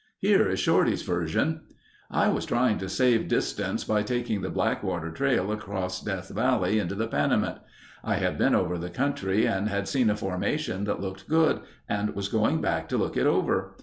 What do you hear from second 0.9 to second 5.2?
version: "I was trying to save distance by taking the Blackwater